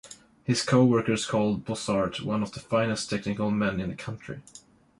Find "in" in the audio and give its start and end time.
3.79-3.91